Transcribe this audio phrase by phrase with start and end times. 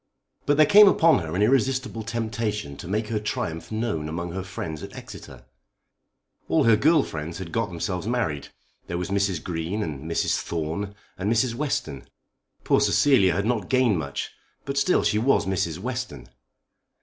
[0.47, 4.41] But there came upon her an irresistible temptation to make her triumph known among her
[4.41, 5.45] friends at Exeter.
[6.49, 8.47] All her girl friends had got themselves married.
[8.87, 9.43] There was Mrs.
[9.43, 10.37] Green, and Mrs.
[10.39, 11.53] Thorne, and Mrs.
[11.53, 12.07] Western.
[12.63, 14.31] Poor Cecilia had not gained much,
[14.65, 15.77] but still she was Mrs.
[15.77, 16.29] Western.